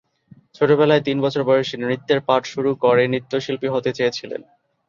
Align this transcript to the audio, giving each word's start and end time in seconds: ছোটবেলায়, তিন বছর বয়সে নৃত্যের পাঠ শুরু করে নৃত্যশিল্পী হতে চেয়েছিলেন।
ছোটবেলায়, 0.55 1.03
তিন 1.03 1.17
বছর 1.21 1.41
বয়সে 1.43 1.75
নৃত্যের 1.79 2.19
পাঠ 2.27 2.41
শুরু 2.45 2.71
করে 2.83 3.03
নৃত্যশিল্পী 3.07 3.67
হতে 3.67 3.89
চেয়েছিলেন। 3.93 4.41